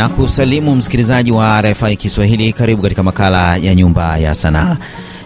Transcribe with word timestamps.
na 0.00 0.08
kusalimu 0.08 0.76
msikilizaji 0.76 1.32
wa 1.32 1.62
RFI 1.62 1.96
Kiswahili. 1.96 2.52
Karibu 2.52 2.82
katika 2.82 3.02
makala 3.02 3.56
ya 3.56 3.74
Nyumba 3.74 4.16
ya 4.18 4.34
Sanaa. 4.34 4.76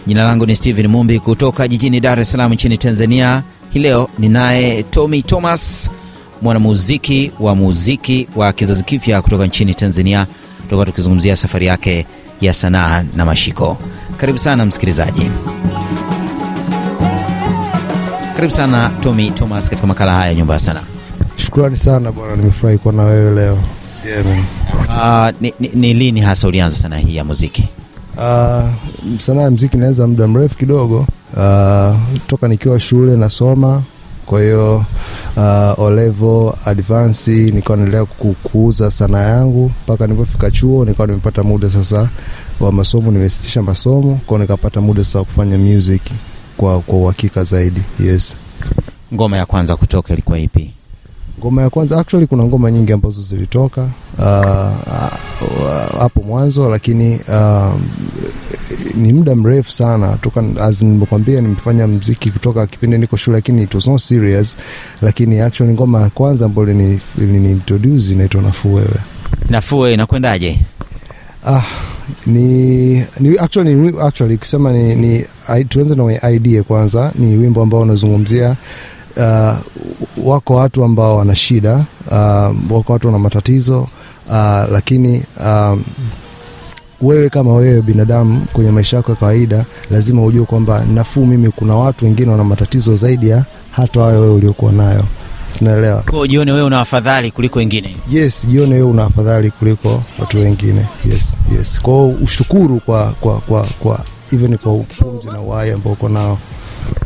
Jina 0.06 0.24
langu 0.24 0.46
ni 0.46 0.56
Steven 0.56 0.86
Mumbi 0.86 1.20
kutoka 1.20 1.68
jijini 1.68 2.00
Dar 2.00 2.20
es 2.20 2.32
Salaam 2.32 2.52
nchini 2.52 2.79
Tanzania. 2.79 3.42
Hii 3.70 3.79
leo 3.79 4.09
ninaye 4.18 4.82
Tommy 4.82 5.23
Thomas, 5.23 5.91
mwanamuziki 6.42 7.30
wa 7.41 7.55
muziki 7.55 8.29
wa 8.37 8.52
kizazi 8.52 8.84
kipya 8.84 9.23
kutoka 9.23 9.46
nchini 9.46 9.74
Tanzania, 9.74 10.27
Tutakuwa 10.62 10.86
tukizungumzia 10.86 11.36
safari 11.36 11.66
yake 11.66 12.06
ya 12.41 12.54
sanaa 12.54 13.04
na 13.16 13.25
mashiko. 13.25 13.79
Karibu 14.16 14.38
sana 14.38 14.66
msikilizaji, 14.66 15.30
karibu 18.36 18.52
sana 18.55 18.91
Tommy 19.00 19.30
Thomas 19.30 19.70
katika 19.70 19.86
makala 19.86 20.12
haya 20.14 20.27
ya 20.28 20.34
Nyumba 20.34 20.55
ya 20.55 20.61
Sanaa. 20.61 20.83
Shukrani 21.36 21.77
sana 21.77 22.12
bwana, 22.12 22.36
nimefurahi 22.36 22.78
kuwa 22.78 22.95
na 22.95 23.02
wewe 23.02 23.30
leo. 23.30 23.59
Yeah. 24.06 24.63
Uh, 24.95 25.30
ni, 25.41 25.55
ni, 25.61 25.69
ni 25.75 25.95
lini 25.95 26.21
hasa 26.21 26.48
ulianza 26.48 26.77
sanaa 26.77 26.97
hii 26.97 27.16
ya 27.16 27.25
muziki? 27.25 27.69
Uh, 28.16 28.65
sanaa 29.19 29.43
ya 29.43 29.51
mziki 29.51 29.77
naanza 29.77 30.07
muda 30.07 30.27
mrefu 30.27 30.57
kidogo, 30.59 31.07
uh, 31.37 31.97
toka 32.27 32.48
nikiwa 32.48 32.80
shule 32.80 33.17
nasoma. 33.17 33.83
Kwa 34.27 34.41
hiyo 34.43 34.84
uh, 35.37 35.79
olevo 35.79 36.59
advance 36.65 37.30
nikawa 37.30 37.77
naendelea 37.77 38.05
kukuza 38.05 38.39
kuuza 38.48 38.91
sanaa 38.91 39.20
yangu 39.29 39.70
mpaka 39.84 40.07
nilipofika 40.07 40.51
chuo, 40.51 40.84
nikawa 40.84 41.06
nimepata 41.06 41.42
muda 41.42 41.70
sasa 41.70 42.09
wa 42.61 42.73
masomo, 42.73 43.11
nimesitisha 43.11 43.62
masomo 43.62 44.20
kwao, 44.27 44.41
nikapata 44.41 44.81
muda 44.81 45.05
sasa 45.05 45.19
wa 45.19 45.25
kufanya 45.25 45.59
music 45.59 46.03
kwa 46.56 46.81
kwa 46.81 46.98
uhakika 46.98 47.45
zaidi. 47.45 47.81
Yes. 48.05 48.36
Ngoma 49.14 49.36
ya 49.36 49.47
kwanza 49.47 49.77
kutoka 49.77 50.12
ilikuwa 50.12 50.39
ipi? 50.39 50.70
Ngoma 51.38 51.62
ya 51.62 51.70
kwanza 51.70 51.98
actually, 52.00 52.27
kuna 52.27 52.44
ngoma 52.44 52.70
nyingi 52.70 52.92
ambazo 52.92 53.22
zilitoka 53.22 53.82
uh, 54.18 54.24
uh, 55.42 56.00
hapo 56.00 56.22
mwanzo, 56.22 56.70
lakini 56.70 57.18
uh, 57.28 57.74
ni 58.96 59.12
muda 59.12 59.34
mrefu 59.36 59.72
sana 59.72 60.16
toka, 60.20 60.44
as 60.60 60.82
nimekwambia, 60.82 61.40
nimefanya 61.40 61.86
mziki 61.86 62.30
kutoka 62.30 62.66
kipindi 62.66 62.98
niko 62.98 63.16
shule, 63.16 63.36
lakini 63.36 63.62
it 63.62 63.74
was 63.74 63.86
not 63.86 64.00
serious. 64.00 64.56
Lakini 65.02 65.40
actually 65.40 65.74
ngoma 65.74 66.00
ya 66.00 66.10
kwanza 66.10 66.44
ambayo 66.44 66.68
ilini 67.18 67.50
introduce 67.50 68.12
inaitwa 68.12 68.42
Nafuu 68.42 68.74
Wewe. 68.74 68.96
Nafuu 69.50 69.86
inakwendaje? 69.88 70.58
Ah, 71.46 71.62
ni, 72.27 72.94
ni 73.20 73.38
actually, 73.38 73.94
actually 74.02 74.36
kusema 74.36 74.72
ni, 74.72 74.94
ni 74.94 75.24
tuanze 75.68 75.94
na 75.94 76.30
idea 76.30 76.62
kwanza. 76.62 77.12
Ni 77.14 77.36
wimbo 77.36 77.62
ambao 77.62 77.80
unazungumzia 77.80 78.56
uh, 79.17 79.55
wako 80.27 80.55
watu 80.55 80.84
ambao 80.84 81.17
wana 81.17 81.34
shida 81.34 81.84
uh, 82.11 82.17
wako 82.70 82.93
watu 82.93 83.07
wana 83.07 83.19
matatizo 83.19 83.81
uh, 84.29 84.73
lakini 84.73 85.23
um, 85.47 85.84
wewe 87.03 87.29
kama 87.31 87.53
wewe 87.55 87.83
binadamu 87.83 88.47
kwenye 88.53 88.70
maisha 88.70 88.97
yako 88.97 89.11
ya 89.12 89.17
kawaida 89.17 89.65
lazima 89.91 90.25
ujue 90.25 90.45
kwamba 90.45 90.85
nafuu, 90.95 91.27
mimi 91.27 91.51
kuna 91.51 91.77
watu 91.77 92.05
wengine 92.05 92.31
wana 92.31 92.45
matatizo 92.45 92.97
zaidi 92.97 93.29
ya 93.29 93.45
hata 93.70 94.01
wayo 94.01 94.20
wewe 94.20 94.35
uliokuwa 94.35 94.73
nayo, 94.73 95.05
sinaelewa? 95.48 96.05
Jione 96.29 96.53
wewe 96.53 96.65
una 96.65 96.81
afadhali 96.81 97.31
kuliko 97.31 97.59
wengine. 97.59 97.97
yes 98.11 98.47
jione 98.47 98.75
wewe 98.75 98.87
una 98.91 99.05
afadhali 99.05 99.51
kuliko 99.51 100.03
watu 100.19 100.39
wengine. 100.39 100.87
Yes 101.11 101.37
yes. 101.59 101.81
Kwao 101.81 102.09
ushukuru 102.09 102.81
kwa 102.81 103.12
kwa 103.20 103.39
kwa 103.39 103.62
kwa 103.81 104.01
even 104.33 104.59
kwa 104.59 104.73
upumzi 104.75 105.27
na 105.27 105.41
uhai 105.41 105.70
ambao 105.70 105.92
uko 105.92 106.09
nao. 106.09 106.39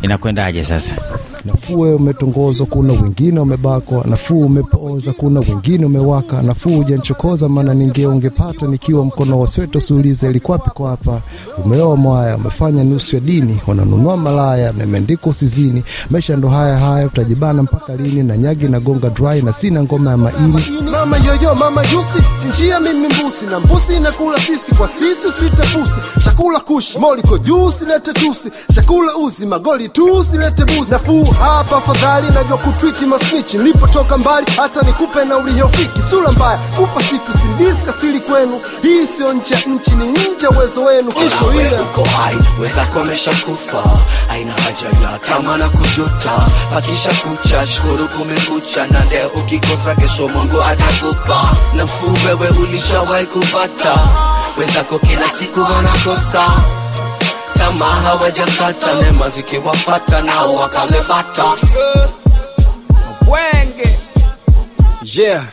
Inakwendaje 0.02 0.64
sasa? 0.64 0.94
Nafuu 1.52 1.96
umetongozwa 1.96 2.66
kuna 2.66 2.92
wengine 2.92 3.40
umebakwa 3.40 4.04
nafuu 4.06 4.40
umepoza, 4.40 5.12
kuna 5.12 5.40
wengine 5.40 5.86
umewaka. 5.86 6.42
Nafuu 6.42 6.78
ujanchokoza 6.78 7.48
maana 7.48 7.74
ninge 7.74 8.06
ungepata 8.06 8.66
nikiwa 8.66 9.04
mkono 9.04 9.40
wa 9.40 9.46
sweto, 9.46 9.80
siulize 9.80 10.30
ilikwapi 10.30 10.70
kwa 10.70 10.90
hapa? 10.90 11.20
Umeoa 11.64 11.96
mwaya 11.96 12.36
umefanya 12.36 12.84
nusu 12.84 13.14
ya 13.16 13.20
dini 13.20 13.58
wananunua 13.66 14.16
malaya 14.16 14.72
na 14.72 14.86
usizini. 15.26 15.82
Maisha 16.10 16.36
ndo 16.36 16.48
haya 16.48 16.78
haya 16.78 17.06
utajibana 17.06 17.62
mpaka 17.62 17.96
lini? 17.96 18.22
Na 18.22 18.36
nyagi 18.36 18.68
na 18.68 18.80
gonga 18.80 19.10
dry 19.10 19.42
na 19.42 19.52
sina 19.52 19.82
ngoma 19.82 20.10
ya 20.10 20.16
maini. 20.16 20.64
Mama 20.90 21.16
yoyo 21.16 21.54
mama 21.54 21.82
jusi 21.82 22.18
chinjia 22.42 22.80
mimi 22.80 23.06
mbusi 23.08 23.46
na 23.46 23.60
mbusi 23.60 23.94
inakula 23.96 24.38
sisi 24.40 24.74
kwa 24.78 24.88
sisi 24.88 25.26
usitepusi 25.28 26.00
chakula 26.24 26.60
kushi 26.60 26.98
moliko 26.98 27.38
jusi, 27.38 27.84
lete 27.84 28.12
tusi 28.12 28.50
chakula 28.74 29.16
uzi 29.16 29.46
magoli 29.46 29.88
tu 29.88 30.24
silete 30.24 30.64
buzi. 30.64 30.90
Nafuu 30.90 31.24
hapa 31.38 31.76
afadhali 31.76 32.26
najua 32.30 32.58
kutwiti 32.58 33.06
masnichi 33.06 33.58
nilipotoka 33.58 34.18
mbali 34.18 34.46
hata 34.56 34.82
nikupe 34.82 35.24
na 35.24 35.36
uliyofiki 35.36 36.02
sura 36.02 36.32
mbaya 36.32 36.58
kupa 36.58 37.02
siku 37.02 37.38
sindiska 37.38 37.92
sili 38.00 38.20
kwenu. 38.20 38.60
Hii 38.82 39.06
sio 39.06 39.32
nje 39.32 39.54
ya 39.54 39.60
nchi 39.60 39.90
ni 39.90 40.06
nje 40.06 40.46
uwezo 40.56 40.84
wenu. 40.84 41.12
Kesho 41.12 41.52
ile 41.60 41.80
uko 41.80 42.04
hai 42.04 42.36
wezako 42.60 43.00
ameshakufa 43.00 43.82
haina 44.28 44.52
haja 44.52 44.86
ya 45.12 45.18
tama 45.18 45.56
na 45.56 45.68
kujuta. 45.68 46.30
Pakisha 46.74 47.10
kucha 47.14 47.66
shukuru 47.66 48.08
kumekucha. 48.08 48.86
Na 48.86 49.04
leo 49.10 49.28
ukikosa 49.28 49.94
kesho 49.94 50.28
mungu 50.28 50.62
atakupa. 50.62 51.40
Nafuu 51.74 52.14
wewe 52.26 52.48
ulishawahi 52.48 53.26
kupata. 53.26 53.94
Wenzako 54.58 54.98
kila 54.98 55.30
siku 55.30 55.60
wanakosa 55.60 56.42
tamaa 57.58 57.84
hawajakata 58.02 58.94
mema 58.94 59.30
zikiwapata 59.30 60.20
nao 60.20 60.54
wakalebata 60.54 61.44
Wenge 63.30 63.98
yeah. 65.14 65.44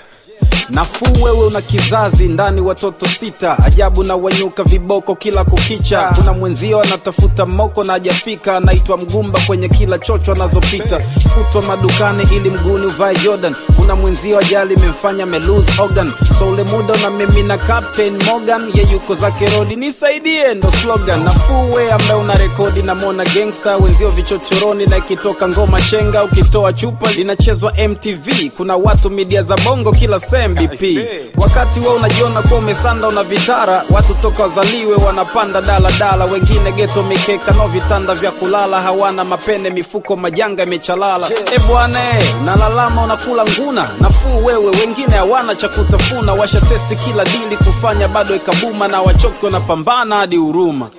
Nafuu 0.70 1.24
wewe 1.24 1.46
una 1.46 1.62
kizazi 1.62 2.28
ndani 2.28 2.62
watoto 2.62 3.06
sita, 3.08 3.58
ajabu 3.66 4.04
na 4.04 4.16
wanyuka 4.16 4.64
viboko 4.64 5.16
kila 5.16 5.44
kukicha. 5.44 6.12
Kuna 6.16 6.34
mwenzio 6.34 6.82
anatafuta 6.82 7.46
moko 7.46 7.84
na 7.84 7.94
hajafika, 7.94 8.58
anaitwa 8.58 8.98
mgumba 8.98 9.40
kwenye 9.48 9.70
kila 9.70 9.98
chocho 10.00 10.32
anazopita, 10.32 11.00
kutwa 11.38 11.62
madukani 11.62 12.24
ili 12.36 12.50
mguni 12.50 12.86
uvae 12.86 13.16
Jordan. 13.16 13.56
Kuna 13.76 13.96
mwenzio 13.96 14.40
ajali 14.40 14.74
imemfanya 14.74 15.26
melose 15.26 15.82
organ, 15.82 16.12
so 16.40 16.48
ule 16.50 16.64
muda 16.64 16.94
unamimina 16.94 17.28
mimi 17.34 17.44
na 17.48 17.58
Captain 17.58 18.24
Morgan, 18.24 18.72
ye 18.74 18.88
yuko 18.94 19.16
zake 19.16 19.46
rodi, 19.58 19.76
nisaidie 19.76 20.54
ndo 20.54 20.72
slogan. 20.72 21.24
Nafuu 21.24 21.72
we 21.74 21.92
ambaye 21.92 22.14
una 22.20 22.34
rekodi 22.36 22.82
na 22.82 22.96
mona 22.96 23.26
gangster, 23.26 23.78
wenzio 23.84 24.10
vichochoroni 24.12 24.86
na 24.86 24.98
ikitoka 24.98 25.48
ngoma 25.48 25.82
chenga, 25.82 26.24
ukitoa 26.24 26.74
chupa 26.74 27.12
linachezwa 27.12 27.74
MTV. 27.88 28.50
Kuna 28.58 28.76
watu 28.76 29.10
media 29.10 29.42
za 29.42 29.56
bongo 29.58 29.92
kila 29.92 30.20
sem 30.20 30.55
BP, 30.56 30.98
wakati 31.38 31.80
wewe 31.80 31.94
unajiona 31.94 32.42
kuwa 32.42 32.60
umesanda 32.60 33.08
una 33.08 33.24
vitara, 33.24 33.84
watu 33.90 34.14
toka 34.14 34.44
wazaliwe 34.44 34.96
wanapanda 34.96 35.62
daladala, 35.62 36.26
wengine 36.26 36.72
geto 36.72 37.04
mikeka 37.04 37.52
no 37.52 37.68
vitanda 37.68 38.14
vya 38.16 38.32
kulala, 38.32 38.82
hawana 38.82 39.24
mapene, 39.24 39.70
mifuko 39.70 40.16
majanga 40.16 40.64
imechalala. 40.64 41.30
E 41.56 41.60
bwana, 41.68 42.00
nalalama 42.46 42.56
unalalama 42.56 43.04
unakula 43.04 43.46
nguna, 43.46 43.90
nafuu 44.02 44.46
wewe, 44.46 44.66
wengine 44.70 45.14
hawana 45.18 45.56
cha 45.56 45.70
kutafuna, 45.70 46.34
washa 46.34 46.60
testi 46.62 46.96
kila 46.96 47.24
dili 47.24 47.58
kufanya 47.58 48.08
bado 48.08 48.36
ikabuma, 48.36 48.88
na 48.88 49.02
wachoki 49.02 49.46
wanapambana 49.46 50.16
hadi 50.16 50.38
huruma. 50.38 50.90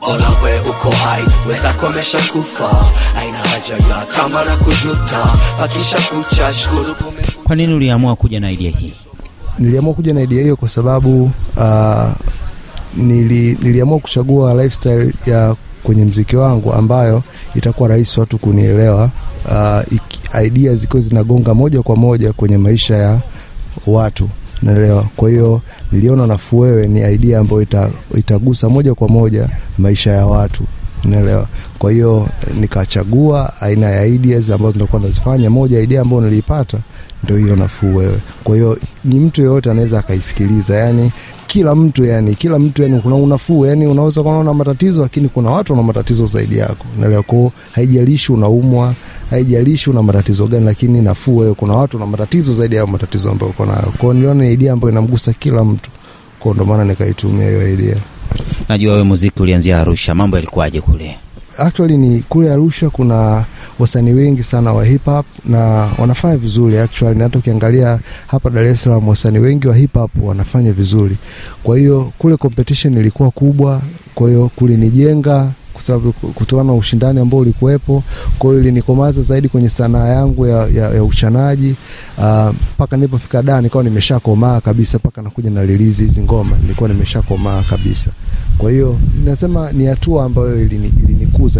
bora 0.00 0.26
we 0.44 0.60
uko 0.60 0.90
hai 0.90 1.24
wenzako 1.48 1.86
ameshakufa 1.86 2.70
aina 3.20 3.38
haja 3.38 3.74
ya 3.74 4.04
tama 4.06 4.44
na 4.44 4.56
kujuta 4.56 5.26
pakisha 5.58 5.98
kucha 6.00 6.54
shukuru 6.54 6.94
Kwa 7.44 7.56
nini 7.56 7.74
uliamua 7.74 8.16
kuja 8.16 8.40
na 8.40 8.50
idea 8.50 8.70
hii? 8.78 8.92
Niliamua 9.58 9.94
kuja 9.94 10.14
na 10.14 10.20
idea 10.22 10.42
hiyo 10.42 10.56
kwa 10.56 10.68
sababu 10.68 11.30
uh, 11.56 12.10
nili, 12.96 13.58
niliamua 13.62 13.98
kuchagua 13.98 14.54
lifestyle 14.62 15.12
ya 15.26 15.56
kwenye 15.82 16.04
mziki 16.04 16.36
wangu 16.36 16.72
ambayo 16.72 17.22
itakuwa 17.54 17.88
rahisi 17.88 18.20
watu 18.20 18.38
kunielewa. 18.38 19.10
Uh, 19.44 20.42
idea 20.44 20.74
zikiwa 20.74 21.00
zinagonga 21.02 21.54
moja 21.54 21.82
kwa 21.82 21.96
moja 21.96 22.32
kwenye 22.32 22.58
maisha 22.58 22.96
ya 22.96 23.20
watu 23.86 24.28
naelewa 24.62 25.06
kwa 25.16 25.30
hiyo 25.30 25.60
niliona 25.92 26.26
nafuu 26.26 26.58
wewe 26.58 26.88
ni 26.88 27.12
idea 27.14 27.38
ambayo 27.38 27.62
ita, 27.62 27.90
itagusa 28.14 28.68
moja 28.68 28.94
kwa 28.94 29.08
moja 29.08 29.48
maisha 29.78 30.10
ya 30.12 30.26
watu 30.26 30.64
naelewa 31.04 31.46
kwa 31.78 31.92
hiyo 31.92 32.28
nikachagua 32.60 33.52
aina 33.60 33.90
ya 33.90 34.06
ideas 34.06 34.50
ambazo 34.50 34.72
nitakuwa 34.78 35.02
nazifanya. 35.02 35.50
Moja 35.50 35.80
idea 35.80 36.00
ambayo 36.02 36.22
niliipata 36.22 36.78
ndio 37.26 37.36
hiyo 37.36 37.56
nafuu 37.56 37.94
wewe. 37.96 38.18
Kwa 38.44 38.54
hiyo 38.56 38.78
ni 39.04 39.20
mtu 39.20 39.40
yeyote 39.40 39.70
anaweza 39.70 39.98
akaisikiliza. 39.98 40.76
Yani 40.76 41.12
kila 41.46 41.74
mtu 41.74 42.04
yani 42.04 42.34
kila 42.34 42.58
mtu 42.58 42.82
yani 42.82 43.00
kuna 43.00 43.14
unafuu. 43.16 43.66
Yani 43.66 43.86
unaweza 43.86 44.22
kuwa 44.22 44.44
na 44.44 44.54
matatizo 44.54 45.02
lakini 45.02 45.28
kuna 45.28 45.50
watu 45.50 45.72
wana 45.72 45.82
matatizo 45.82 46.26
zaidi 46.26 46.58
yako. 46.58 46.86
Naelewa 47.00 47.22
kwao 47.22 47.52
haijalishi 47.72 48.32
unaumwa 48.32 48.94
haijalishi 49.30 49.90
una 49.90 50.02
matatizo 50.02 50.46
gani 50.46 50.64
lakini 50.64 51.02
nafuu 51.02 51.36
wewe. 51.36 51.54
Kuna 51.54 51.74
watu 51.74 51.96
wana 51.96 52.06
matatizo 52.10 52.54
zaidi 52.54 52.76
ya 52.76 52.86
matatizo 52.86 53.30
ambayo 53.30 53.50
uko 53.50 53.66
nayo. 53.66 53.92
Kwao 53.98 54.14
niliona 54.14 54.44
ni 54.44 54.52
idea 54.52 54.72
ambayo 54.72 54.92
inamgusa 54.92 55.32
kila 55.32 55.64
mtu. 55.64 55.90
Ndo 56.54 56.64
maana 56.64 56.84
nikaitumia 56.84 57.48
hiyo 57.48 57.68
idea. 57.72 57.96
Najua 58.68 58.92
wewe 58.92 59.04
muziki 59.04 59.42
ulianzia 59.42 59.80
Arusha, 59.80 60.14
mambo 60.14 60.36
yalikuwaje 60.36 60.80
kule? 60.80 61.16
Actually 61.58 61.96
ni 61.96 62.20
kule 62.28 62.52
Arusha 62.52 62.90
kuna 62.90 63.44
wasanii 63.78 64.12
wengi 64.12 64.42
sana 64.42 64.72
wa 64.72 64.84
hip 64.84 65.04
hop 65.04 65.26
na 65.44 65.58
wanafanya 65.98 66.36
vizuri 66.36 66.78
actually, 66.78 67.20
hata 67.22 67.38
ukiangalia 67.38 67.98
hapa 68.26 68.50
Dar 68.50 68.64
es 68.64 68.82
Salaam 68.82 69.08
wasanii 69.08 69.38
wengi 69.38 69.68
wa 69.68 69.76
hip 69.76 69.94
hop 69.94 70.10
wanafanya 70.22 70.72
vizuri. 70.72 71.16
Kwa 71.62 71.78
hiyo 71.78 72.12
kule 72.18 72.36
competition 72.36 72.94
ilikuwa 72.94 73.30
kubwa, 73.30 73.80
kwa 74.14 74.28
hiyo 74.28 74.50
kulinijenga 74.56 75.50
sababu 75.86 76.12
kutokana 76.12 76.66
na 76.70 76.74
ushindani 76.74 77.20
ambao 77.20 77.40
ulikuwepo. 77.40 78.02
Kwa 78.38 78.50
hiyo 78.50 78.62
ilinikomaza 78.62 79.22
zaidi 79.22 79.48
kwenye 79.48 79.68
sanaa 79.68 80.06
yangu 80.08 80.46
ya, 80.46 80.66
ya, 80.66 80.90
ya 80.94 81.04
uchanaji 81.04 81.74
mpaka 82.74 82.96
uh, 82.96 83.00
nilipofika 83.00 83.42
da 83.42 83.60
nikawa 83.62 83.84
nimeshakomaa 83.84 84.60
kabisa, 84.60 84.98
mpaka 84.98 85.22
nakuja 85.22 85.50
na 85.50 85.62
release 85.62 86.02
hizi 86.02 86.22
ngoma 86.22 86.56
nilikuwa 86.62 86.88
nimeshakomaa 86.88 87.62
kabisa. 87.62 88.10
Kwa 88.58 88.70
hiyo 88.70 88.98
nasema 89.24 89.72
ni 89.72 89.86
hatua 89.86 90.24
ambayo 90.24 90.62
ilini, 90.62 90.92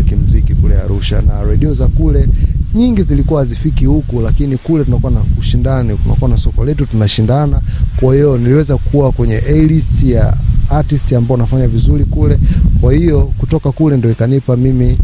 kimziki 0.08 0.54
kule 0.54 0.76
Arusha, 0.80 1.22
na 1.22 1.42
redio 1.44 1.74
za 1.74 1.86
kule 1.86 2.28
nyingi 2.74 3.02
zilikuwa 3.02 3.40
hazifiki 3.40 3.84
huku, 3.84 4.20
lakini 4.20 4.56
kule 4.56 4.84
tunakuwa 4.84 5.12
na 5.12 5.20
ushindani, 5.38 5.96
tunakuwa 6.02 6.30
na 6.30 6.36
soko 6.36 6.64
letu, 6.64 6.86
tunashindana. 6.86 7.60
Kwa 8.00 8.14
hiyo 8.14 8.38
niliweza 8.38 8.76
kuwa 8.76 9.12
kwenye 9.12 9.42
A 9.48 9.52
list 9.52 10.02
ya 10.02 10.34
artist 10.70 11.12
ambao 11.12 11.36
nafanya 11.36 11.68
vizuri 11.68 12.04
kule. 12.04 12.38
Kwa 12.80 12.92
hiyo 12.92 13.20
kutoka 13.38 13.72
kule 13.72 13.96
ndo 13.96 14.10
ikanipa 14.10 14.56
mimi 14.56 14.98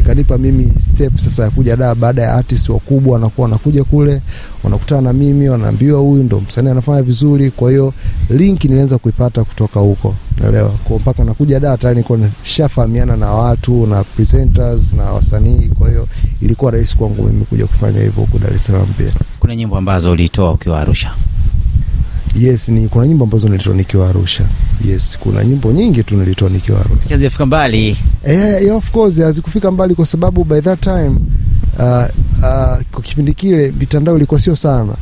ikanipa 0.00 0.38
mimi 0.38 0.72
step 0.80 1.16
sasa 1.18 1.42
ya 1.42 1.50
kuja 1.50 1.76
da, 1.76 1.94
baada 1.94 2.22
ya 2.22 2.34
artist 2.34 2.68
wakubwa 2.68 3.12
wanakuwa 3.14 3.44
wanakuja 3.44 3.84
kule, 3.84 4.20
wanakutana 4.64 5.00
na 5.00 5.12
mimi, 5.12 5.48
wanaambiwa 5.48 6.00
huyu 6.00 6.22
ndo 6.22 6.40
msanii 6.40 6.68
anafanya 6.70 7.02
vizuri. 7.02 7.50
Kwa 7.50 7.70
hiyo 7.70 7.94
link 8.30 8.64
nilianza 8.64 8.98
kuipata 8.98 9.44
kutoka 9.44 9.80
huko, 9.80 10.14
naelewa 10.40 10.68
kwa 10.68 10.98
mpaka 10.98 11.24
nakuja 11.24 11.60
da 11.60 11.76
tayari 11.76 11.96
nilikuwa 11.96 12.18
nishafahamiana 12.18 13.16
na 13.16 13.30
watu 13.30 13.86
na 13.86 14.04
presenters 14.04 14.92
na 14.94 15.04
wasanii. 15.04 15.68
Kwa 15.78 15.88
hiyo 15.88 16.08
ilikuwa 16.42 16.70
rahisi 16.70 16.96
kwangu 16.96 17.22
mimi 17.22 17.44
kuja 17.44 17.66
kufanya 17.66 18.00
hivyo 18.00 18.12
huko 18.24 18.38
Dar 18.38 18.54
es 18.54 18.64
Salaam. 18.66 18.86
Pia 18.86 19.12
Kuna 19.40 19.56
nyimbo 19.56 19.76
ambazo 19.76 20.10
ulitoa 20.12 20.52
ukiwa 20.52 20.80
Arusha? 20.80 21.10
Yes, 22.36 22.68
ni 22.68 22.88
kuna 22.88 23.06
nyimbo 23.06 23.24
ambazo 23.24 23.48
nilitoa 23.48 23.74
nikiwa 23.74 24.08
Arusha. 24.08 24.44
Yes, 24.88 25.18
kuna 25.20 25.44
nyimbo 25.44 25.72
nyingi 25.72 26.02
tu 26.02 26.16
nilitoa 26.16 26.48
nikiwa 26.50 26.80
Arusha. 26.80 27.08
Hazijafika 27.08 27.46
mbali. 27.46 27.96
Eh, 28.24 28.62
yeah, 28.64 28.76
of 28.76 28.90
course 28.90 29.18
hazikufika 29.20 29.70
mbali 29.70 29.94
kwa 29.94 30.06
sababu 30.06 30.44
by 30.44 30.60
that 30.60 30.80
time 30.80 31.10
uh, 31.78 32.04
uh, 32.38 32.80
kwa 32.92 33.02
kipindi 33.02 33.32
kile 33.32 33.72
mitandao 33.80 34.16
ilikuwa 34.16 34.40
sio 34.40 34.56
sana. 34.56 34.94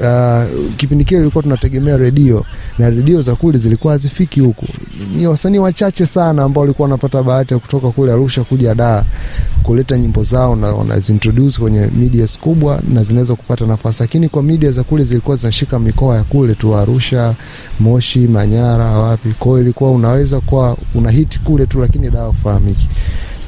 Uh, 0.00 0.44
kipindi 0.76 1.04
kile 1.04 1.20
ilikuwa 1.20 1.42
tunategemea 1.42 1.96
redio 1.96 2.44
na 2.78 2.90
redio 2.90 3.20
za 3.22 3.34
kule 3.34 3.58
zilikuwa 3.58 3.92
hazifiki 3.92 4.40
huku. 4.40 4.66
Ni 5.16 5.26
wasanii 5.26 5.58
wachache 5.58 6.06
sana 6.06 6.42
ambao 6.42 6.60
walikuwa 6.60 6.86
wanapata 6.86 7.22
bahati 7.22 7.54
ya 7.54 7.60
kutoka 7.60 7.90
kule 7.90 8.12
Arusha 8.12 8.44
kuja 8.44 8.74
Dar 8.74 9.04
kuleta 9.62 9.98
nyimbo 9.98 10.22
zao 10.22 10.56
na 10.56 10.66
wanazintroduce 10.66 11.60
kwenye 11.60 11.88
media 11.98 12.26
kubwa 12.40 12.80
na 12.94 13.04
zinaweza 13.04 13.34
kupata 13.34 13.66
nafasi, 13.66 14.02
lakini 14.02 14.28
kwa 14.28 14.42
media 14.42 14.70
za 14.70 14.82
kule 14.84 15.04
zilikuwa 15.04 15.36
zinashika 15.36 15.78
mikoa 15.78 16.16
ya 16.16 16.22
kule 16.24 16.54
tu, 16.54 16.76
Arusha, 16.76 17.34
Moshi, 17.80 18.18
Manyara, 18.18 18.84
wapi. 18.84 19.28
Kwa 19.38 19.48
hiyo 19.52 19.60
ilikuwa 19.60 19.90
unaweza 19.90 20.40
kuwa 20.40 20.76
una 20.94 21.10
hit 21.10 21.40
kule 21.40 21.66
tu, 21.66 21.80
lakini 21.80 22.10
Dar 22.10 22.28
ufahamiki. 22.28 22.88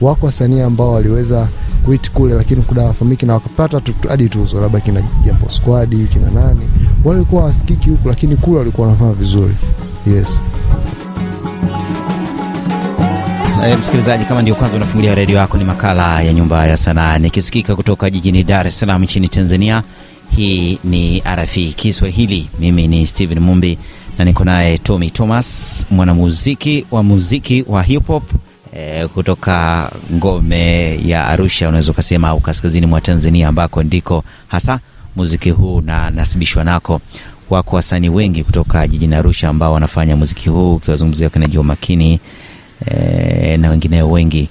Wako 0.01 0.27
wasanii 0.27 0.61
ambao 0.61 0.93
waliweza 0.93 1.49
kuiti 1.85 2.11
kule, 2.11 2.35
lakini 2.35 2.63
kuda 2.63 2.83
wafahamiki 2.83 3.27
na 3.27 3.35
wakapata 3.35 3.81
hadi 4.09 4.29
tuzo, 4.29 4.61
labda 4.61 4.81
kina 4.81 5.03
Jambo 5.25 5.49
Squad, 5.51 6.09
kina 6.09 6.31
nani, 6.31 6.61
walikuwa 7.05 7.45
wasikiki 7.45 7.91
huku, 7.91 8.09
lakini 8.09 8.37
kule 8.37 8.59
walikuwa 8.59 8.87
wanafanya 8.87 9.13
vizuri. 9.13 9.55
Yes. 10.07 10.41
Msikilizaji, 13.79 14.25
kama 14.25 14.43
ndio 14.43 14.55
kwanza 14.55 14.77
unafungulia 14.77 15.15
redio 15.15 15.37
yako, 15.37 15.59
ni 15.59 15.65
makala 15.65 16.23
ya 16.23 16.33
Nyumba 16.33 16.67
ya 16.67 16.77
Sanaa 16.77 17.19
nikisikika 17.19 17.77
kutoka 17.77 18.11
jijini 18.11 18.43
Dar 18.45 18.67
es 18.67 18.81
Salaam 18.81 19.03
nchini 19.03 19.29
Tanzania. 19.29 19.83
Hii 20.37 20.79
ni 20.85 21.23
RFI 21.37 21.73
Kiswahili. 21.77 22.49
Mimi 22.61 22.89
ni 22.89 23.07
Steven 23.07 23.39
Mumbi 23.41 23.79
na 24.19 24.25
niko 24.25 24.45
naye 24.45 24.79
Tommy 24.79 25.11
Thomas, 25.11 25.87
mwanamuziki 25.91 26.87
wa 26.91 27.03
muziki 27.03 27.65
wa 27.69 27.83
hip 27.83 28.07
hop 28.07 28.23
e, 28.77 29.07
kutoka 29.09 29.91
ngome 30.13 30.97
ya 31.09 31.27
Arusha, 31.29 31.69
unaweza 31.69 31.93
ukasema, 31.93 32.29
au 32.29 32.41
kaskazini 32.41 32.87
mwa 32.87 33.01
Tanzania, 33.01 33.49
ambako 33.49 33.83
ndiko 33.83 34.25
hasa 34.49 34.81
muziki 35.17 35.51
huu 35.51 35.81
na 35.81 36.11
nasibishwa 36.11 36.65
nako. 36.65 37.01
Wako 37.51 37.77
wasanii 37.77 38.09
wengi 38.09 38.45
kutoka 38.45 38.89
jijini 38.89 39.15
Arusha 39.15 39.49
ambao 39.49 39.73
wanafanya 39.73 40.17
muziki 40.17 40.49
huu, 40.49 40.75
ukiwazungumzia 40.75 41.31
kina 41.31 41.47
Joe 41.47 41.63
Makini 41.63 42.21
e, 42.87 43.57
na 43.57 43.71
wengineo 43.71 44.11
wengi. 44.11 44.49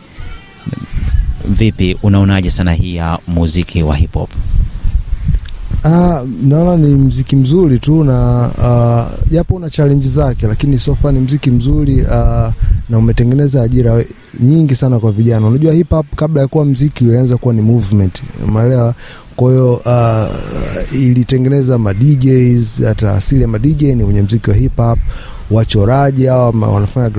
Vipi, 1.46 1.98
unaonaje 2.04 2.50
sana 2.50 2.74
hii 2.74 2.96
ya 2.96 3.20
muziki 3.28 3.84
wa 3.84 3.96
hip 3.96 4.14
hop? 4.14 4.30
Ah, 5.84 6.24
naona 6.44 6.78
ni 6.78 6.96
mziki 6.96 7.36
mzuri 7.36 7.80
tu 7.80 8.04
na 8.04 8.50
ah, 8.64 9.06
japo 9.32 9.56
una 9.56 9.70
challenge 9.70 10.08
zake, 10.08 10.48
lakini 10.48 10.80
sofa 10.80 11.12
ni 11.12 11.20
mziki 11.20 11.52
mzuri 11.52 12.06
ah, 12.12 12.52
na 12.90 12.98
umetengeneza 12.98 13.62
ajira 13.64 14.04
nyingi 14.40 14.76
sana 14.76 15.00
kwa 15.00 15.12
vijana. 15.12 15.48
Unajua 15.48 15.74
hip 15.74 15.90
hop 15.90 16.06
kabla 16.16 16.42
ya 16.42 16.48
kuwa 16.48 16.66
mziki 16.66 17.06
ulianza 17.06 17.38
kuwa 17.38 17.54
ni 17.54 17.62
movement, 17.62 18.24
umeelewa? 18.48 18.96
Kwa 19.40 19.52
hiyo 19.52 19.74
uh, 19.74 21.00
ilitengeneza 21.02 21.78
ma 21.78 21.94
hata 22.88 23.14
asili 23.16 23.42
ya 23.42 23.48
ma 23.48 23.58
ni 23.60 24.04
kwenye 24.06 24.22
mziki 24.22 24.50
wa 24.50 24.56
hip 24.56 24.78
hop. 24.78 25.00
Wachoraji 25.52 26.26
hawa 26.26 26.46
wanafanya 26.50 27.10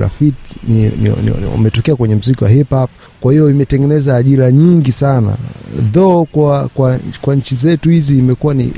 ni, 0.67 1.09
umetokea 1.55 1.95
kwenye 1.95 2.15
mziki 2.15 2.43
wa 2.43 2.49
hip 2.49 2.69
hop. 2.69 2.89
Kwa 3.21 3.31
hiyo 3.31 3.49
imetengeneza 3.49 4.15
ajira 4.17 4.51
nyingi 4.51 4.91
sana 4.91 5.35
though 5.93 6.27
kwa, 6.31 6.67
kwa, 6.67 6.99
kwa 7.21 7.35
nchi 7.35 7.55
zetu 7.55 7.89
hizi 7.89 8.17
imekuwa 8.17 8.53
ni 8.53 8.73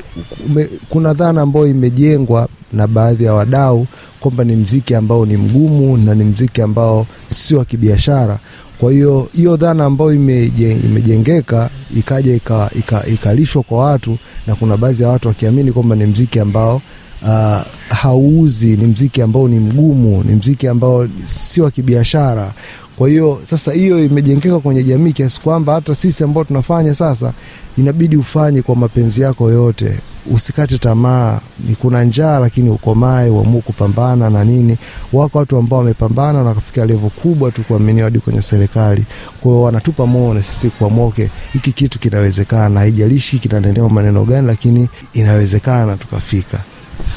ume, 0.46 0.68
kuna 0.88 1.12
dhana 1.14 1.42
ambayo 1.42 1.66
imejengwa 1.66 2.48
na 2.72 2.86
baadhi 2.86 3.24
ya 3.24 3.34
wadau 3.34 3.86
kwamba 4.20 4.44
ni 4.44 4.56
mziki 4.56 4.94
ambao 4.94 5.26
ni 5.26 5.36
mgumu 5.36 5.96
na 5.96 6.14
ni 6.14 6.24
mziki 6.24 6.62
ambao 6.62 7.06
sio 7.30 7.58
wa 7.58 7.64
kibiashara. 7.64 8.38
Kwa 8.78 8.92
hiyo 8.92 9.28
hiyo 9.36 9.56
dhana 9.56 9.84
ambayo 9.84 10.14
imeje, 10.14 10.72
imejengeka 10.84 11.70
ikaja 11.96 12.34
ika- 12.34 12.70
ika- 12.78 13.06
ikalishwa 13.06 13.62
kwa 13.62 13.78
watu, 13.78 14.18
na 14.46 14.54
kuna 14.54 14.76
baadhi 14.76 15.02
ya 15.02 15.08
watu 15.08 15.28
wakiamini 15.28 15.72
kwamba 15.72 15.96
ni 15.96 16.06
mziki 16.06 16.40
ambao 16.40 16.80
uh, 17.22 17.60
hauuzi, 17.88 18.76
ni 18.76 18.86
mziki 18.86 19.22
ambao 19.22 19.48
ni 19.48 19.58
mgumu, 19.60 20.24
ni 20.24 20.34
mziki 20.34 20.68
ambao 20.68 21.08
sio 21.26 21.64
wa 21.64 21.70
kibiashara. 21.70 22.52
Kwa 22.96 23.08
hiyo 23.08 23.40
sasa 23.50 23.72
hiyo 23.72 24.04
imejengeka 24.04 24.60
kwenye 24.60 24.82
jamii 24.82 25.12
kiasi 25.12 25.40
kwamba 25.40 25.74
hata 25.74 25.94
sisi 25.94 26.24
ambao 26.24 26.44
tunafanya 26.44 26.94
sasa, 26.94 27.32
inabidi 27.78 28.16
ufanye 28.16 28.62
kwa 28.62 28.76
mapenzi 28.76 29.20
yako 29.20 29.50
yote, 29.50 29.98
usikate 30.30 30.78
tamaa. 30.78 31.40
Ni 31.68 31.74
kuna 31.74 32.04
njaa, 32.04 32.38
lakini 32.38 32.70
ukomae, 32.70 33.30
uamue 33.30 33.60
kupambana 33.60 34.30
na 34.30 34.44
nini. 34.44 34.76
Wako 35.12 35.38
watu 35.38 35.56
ambao 35.56 35.78
wamepambana 35.78 36.38
na 36.42 36.48
wakafikia 36.48 36.86
levo 36.86 37.08
kubwa 37.10 37.50
tu 37.50 37.62
kuaminiwa 37.62 38.04
hadi 38.04 38.18
kwenye 38.18 38.42
serikali. 38.42 39.04
Kwa 39.40 39.50
hiyo 39.52 39.62
wanatupa 39.62 40.06
moyo 40.06 40.34
na 40.34 40.42
sisi 40.42 40.70
kuamoke, 40.70 41.30
hiki 41.52 41.72
kitu 41.72 41.98
kinawezekana, 41.98 42.80
haijalishi 42.80 43.38
kinanenewa 43.38 43.88
maneno 43.90 44.24
gani, 44.24 44.46
lakini 44.46 44.88
inawezekana 45.12 45.96
tukafika. 45.96 46.60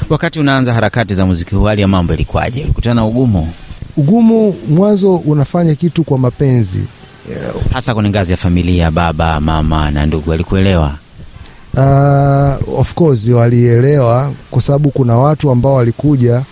Wakati 0.08 0.40
unaanza 0.40 0.74
harakati 0.74 1.14
za 1.14 1.26
muziki 1.26 1.54
huu, 1.54 1.64
hali 1.64 1.80
ya 1.80 1.88
mambo 1.88 2.14
ilikuwaje? 2.14 2.64
Ulikutana 2.64 2.94
na 2.94 3.04
ugumu, 3.04 3.48
Ugumu 3.96 4.54
mwanzo, 4.68 5.16
unafanya 5.16 5.74
kitu 5.74 6.04
kwa 6.04 6.18
mapenzi 6.18 6.78
hasa 7.72 7.94
kwenye 7.94 8.10
ngazi 8.10 8.32
ya 8.32 8.36
familia, 8.36 8.90
baba, 8.90 9.40
mama 9.40 9.90
na 9.90 10.06
ndugu? 10.06 10.30
Walikuelewa? 10.30 10.94
Uh, 11.74 12.78
of 12.80 12.94
course 12.94 13.28
walielewa 13.28 14.32
kwa 14.50 14.62
sababu 14.62 14.90
kuna 14.90 15.18
watu 15.18 15.50
ambao 15.50 15.74
walikuja 15.74 16.42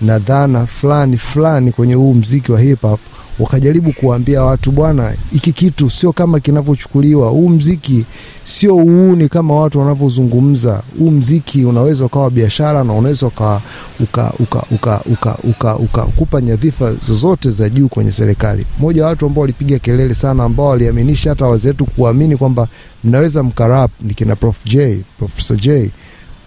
na 0.00 0.18
dhana 0.18 0.66
fulani 0.66 1.16
fulani 1.18 1.72
kwenye 1.72 1.94
huu 1.94 2.14
mziki 2.14 2.52
wa 2.52 2.60
hip 2.60 2.82
hop, 2.82 3.00
wakajaribu 3.38 3.92
kuwaambia 3.92 4.42
watu, 4.42 4.72
bwana, 4.72 5.12
hiki 5.32 5.52
kitu 5.52 5.90
sio 5.90 6.12
kama 6.12 6.40
kinavyochukuliwa. 6.40 7.28
Huu 7.28 7.48
mziki 7.48 8.04
sio 8.44 8.76
uuni 8.76 9.28
kama 9.28 9.54
watu 9.60 9.78
wanavyozungumza. 9.78 10.82
Huu 10.98 11.10
mziki 11.10 11.64
unaweza 11.64 12.04
ukawa 12.04 12.30
biashara 12.30 12.84
na 12.84 12.92
unaweza 12.92 13.26
uka, 13.26 13.60
uka, 14.00 14.32
uka, 14.40 14.64
uka, 14.70 15.36
uka, 15.76 16.06
uka, 16.16 16.40
nyadhifa 16.40 16.92
zozote 17.06 17.50
za 17.50 17.68
juu 17.68 17.88
kwenye 17.88 18.12
serikali. 18.12 18.66
Mmoja 18.78 19.02
wa 19.02 19.08
watu 19.08 19.26
ambao 19.26 19.40
walipiga 19.40 19.78
kelele 19.78 20.14
sana, 20.14 20.44
ambao 20.44 20.66
waliaminisha 20.68 21.30
hata 21.30 21.46
wazetu 21.46 21.84
kuamini 21.86 22.36
kwamba 22.36 22.68
mnaweza 23.04 23.42
mkarap 23.42 23.90
ni 24.00 24.14
kina 24.14 24.36
Prof 24.36 24.56
J, 24.64 24.98
Profesa 25.18 25.56
J 25.56 25.90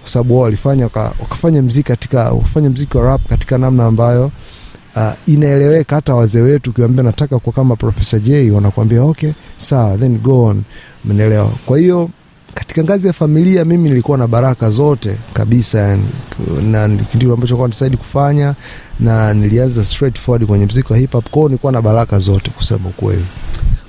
kwa 0.02 0.10
sababu 0.12 0.34
wao 0.34 0.44
walifanya 0.44 0.84
wakafanya 1.20 1.62
mziki 1.62 1.88
katika 1.88 2.32
wakafanya 2.32 2.70
mziki 2.70 2.98
wa 2.98 3.04
rap 3.04 3.22
katika 3.30 3.58
namna 3.58 3.86
ambayo 3.86 4.32
uh, 4.96 5.12
inaeleweka. 5.26 5.96
Hata 5.96 6.16
wazee 6.16 6.42
wetu 6.42 6.70
ukiwaambia 6.70 7.04
nataka 7.04 7.40
kuwa 7.40 7.54
kama 7.54 7.76
Profesa 7.76 8.20
J 8.20 8.52
wanakuambia 8.52 9.04
okay, 9.04 9.32
sawa, 9.58 9.98
then 9.98 10.18
go 10.18 10.44
on, 10.44 10.64
mnaelewa. 11.06 11.52
Kwa 11.66 11.80
hiyo 11.80 12.10
katika 12.56 12.84
ngazi 12.84 13.08
ya 13.08 13.14
familia 13.14 13.66
mimi 13.66 13.90
nilikuwa 13.90 14.18
na 14.18 14.28
baraka 14.28 14.70
zote 14.70 15.16
kabisa, 15.34 15.80
yani 15.80 16.04
na 16.64 16.88
ndio 16.88 17.34
ambacho 17.34 17.58
kwa 17.58 17.70
kufanya, 17.98 18.56
na 19.00 19.34
nilianza 19.34 19.84
straightforward 19.84 20.46
kwenye 20.46 20.66
mziki 20.66 20.94
wa 20.94 21.00
hip 21.00 21.12
hop, 21.12 21.30
kwa 21.30 21.44
nilikuwa 21.44 21.72
na 21.72 21.82
baraka 21.82 22.20
zote 22.20 22.52
kusema 22.52 22.90
ukweli. 22.90 23.26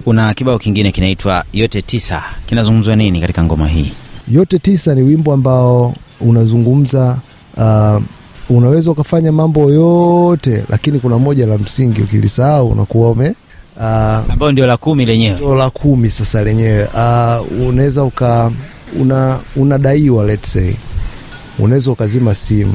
kuna 0.04 0.34
kibao 0.34 0.58
kingine 0.58 0.92
kinaitwa 0.92 1.44
yote 1.52 1.82
tisa 1.82 2.22
kinazungumzwa 2.46 2.96
nini 2.96 3.20
katika 3.20 3.44
ngoma 3.44 3.68
hii 3.68 3.92
yote 4.28 4.58
tisa 4.58 4.94
ni 4.94 5.02
wimbo 5.02 5.32
ambao 5.32 5.94
unazungumza 6.20 7.18
uh, 7.56 8.02
unaweza 8.48 8.90
ukafanya 8.90 9.32
mambo 9.32 9.70
yote 9.70 10.64
lakini 10.68 10.98
kuna 11.00 11.18
moja 11.18 11.46
la 11.46 11.58
msingi 11.58 12.02
ukilisahau 12.02 12.68
unakuwa 12.68 13.10
ume 13.10 13.34
uh, 13.76 13.84
ambayo 14.32 14.52
ndio 14.52 14.66
la 14.66 14.76
kumi 14.76 15.06
lenyewe. 15.06 15.34
ndio 15.34 15.54
la 15.54 15.70
kumi 15.70 16.10
sasa 16.10 16.42
lenyewe. 16.42 16.84
Uh, 16.84 17.68
unaweza 17.68 18.04
uka 18.04 18.50
una 19.00 19.38
unadaiwa 19.56 20.24
let's 20.24 20.52
say. 20.52 20.72
Unaweza 21.58 21.90
ukazima 21.90 22.34
simu. 22.34 22.74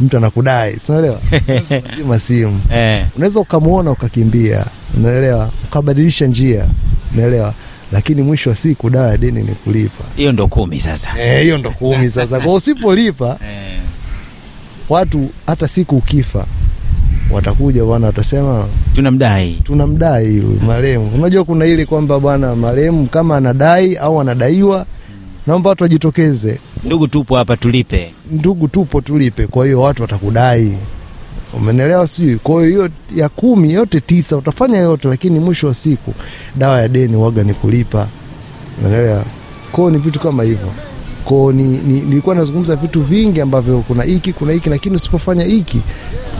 Mtu 0.00 0.16
anakudai 0.16 0.76
sinaelewa 0.76 1.20
zima 1.98 2.18
simu. 2.18 2.60
Eh. 2.74 3.06
unaweza 3.16 3.40
ukamwona 3.40 3.90
ukakimbia 3.90 4.64
unaelewa? 4.96 5.50
Ukabadilisha 5.64 6.26
njia 6.26 6.64
unaelewa? 7.14 7.54
Lakini 7.92 8.22
mwisho 8.22 8.50
wa 8.50 8.56
siku 8.56 8.90
dawa 8.90 9.08
ya 9.08 9.16
deni 9.16 9.42
ni 9.42 9.52
kulipa. 9.54 10.04
Hiyo 10.16 10.32
ndo 10.32 10.46
kumi 10.46 10.80
sasa. 10.80 11.10
Eh, 11.20 11.42
hiyo 11.42 11.58
ndo 11.58 11.70
kumi 11.70 12.10
sasa. 12.10 12.40
Kwa 12.40 12.54
usipolipa 12.54 13.26
eh. 13.50 13.78
Watu 14.88 15.28
hata 15.46 15.68
siku 15.68 15.96
ukifa 15.96 16.46
watakuja 17.30 17.84
bwana 17.84 18.06
watasema 18.06 18.66
tunamdai. 18.94 19.52
Tunamdai 19.64 20.26
huyu 20.40 20.60
marehemu. 20.66 21.10
Unajua 21.14 21.44
kuna 21.44 21.66
ile 21.66 21.86
kwamba 21.86 22.20
bwana 22.20 22.56
marehemu 22.56 23.06
kama 23.06 23.36
anadai 23.36 23.96
au 23.96 24.20
anadaiwa 24.20 24.86
naomba 25.46 25.70
watu 25.70 25.82
wajitokeze. 25.82 26.58
Ndugu 26.84 27.08
tupo 27.08 27.36
hapa 27.36 27.56
tulipe. 27.56 28.14
Ndugu 28.32 28.68
tupo 28.68 29.00
tulipe. 29.00 29.46
Kwa 29.46 29.64
hiyo 29.66 29.80
watu 29.80 30.02
watakudai. 30.02 30.72
Umenelewa 31.54 32.06
sijui. 32.06 32.36
Kwa 32.36 32.54
hiyo 32.54 32.66
hiyo 32.68 32.90
ya 33.16 33.28
kumi 33.28 33.72
yote 33.72 34.00
tisa 34.00 34.36
utafanya 34.36 34.78
yote 34.78 35.08
lakini 35.08 35.40
mwisho 35.40 35.66
wa 35.66 35.74
siku 35.74 36.14
dawa 36.56 36.80
ya 36.80 36.88
deni 36.88 37.16
waga 37.16 37.42
ni 37.44 37.54
kulipa. 37.54 38.08
Umenelewa 38.80 39.24
kwao 39.72 39.90
ni 39.90 39.98
vitu 39.98 40.20
kama 40.20 40.42
hivyo 40.42 40.68
kwao 41.28 41.52
ni, 41.52 41.62
ni, 41.64 42.00
nilikuwa 42.00 42.34
nazungumza 42.34 42.76
vitu 42.76 43.02
vingi 43.02 43.40
ambavyo 43.40 43.78
kuna 43.88 44.02
hiki 44.02 44.32
kuna 44.32 44.52
hiki 44.52 44.70
lakini 44.70 44.96
usipofanya 44.96 45.44
hiki 45.44 45.80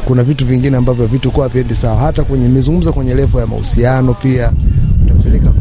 kuna 0.05 0.23
vitu 0.25 0.47
vingine 0.47 0.77
ambavyo 0.77 1.07
vitu 1.07 1.31
kuwa 1.31 1.51
sawa. 1.75 1.97
Hata 1.97 2.25
kwenye 2.25 2.49
nimezungumza 2.49 2.93
kwenye 2.93 3.15
levo 3.15 3.41
ya 3.41 3.47
mahusiano 3.47 4.15
pia. 4.15 4.53
Utampeleka 5.05 5.53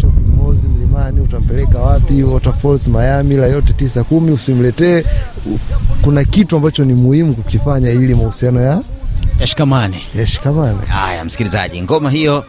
shopping 0.00 0.42
malls 0.42 0.64
mlimani 0.64 1.20
utampeleka 1.20 1.78
wapi 1.78 2.22
waterfalls 2.22 2.88
miami 2.88 3.36
la 3.36 3.46
yote 3.46 3.72
tisa 3.72 4.04
kumi 4.04 4.30
usimletee. 4.32 5.04
Kuna 6.02 6.24
kitu 6.24 6.56
ambacho 6.56 6.84
ni 6.84 6.94
muhimu 6.94 7.34
kukifanya 7.34 7.90
ili 7.90 8.14
mahusiano 8.14 8.60
ya 8.60 8.80
yashikamane. 9.40 10.00
yashikamane. 10.18 10.78
Haya 10.86 11.24
msikilizaji 11.24 11.82
ngoma 11.82 12.10
hiyo 12.10 12.44